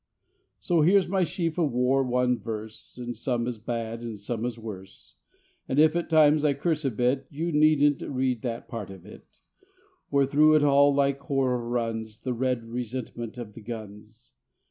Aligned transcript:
So 0.59 0.81
here's 0.81 1.07
my 1.07 1.23
sheaf 1.23 1.59
of 1.59 1.73
war 1.73 2.01
won 2.01 2.39
verse, 2.39 2.97
And 2.97 3.15
some 3.15 3.45
is 3.45 3.59
bad, 3.59 4.01
and 4.01 4.17
some 4.19 4.45
is 4.45 4.57
worse. 4.57 5.13
And 5.69 5.77
if 5.77 5.95
at 5.95 6.09
times 6.09 6.43
I 6.43 6.55
curse 6.55 6.83
a 6.83 6.89
bit, 6.89 7.27
You 7.29 7.51
needn't 7.51 8.01
read 8.01 8.41
that 8.41 8.67
part 8.67 8.89
of 8.89 9.05
it; 9.05 9.27
For 10.09 10.25
through 10.25 10.55
it 10.55 10.63
all 10.63 10.91
like 10.91 11.19
horror 11.19 11.69
runs 11.69 12.21
The 12.21 12.33
red 12.33 12.63
resentment 12.63 13.37
of 13.37 13.53
the 13.53 13.61
guns. 13.61 14.33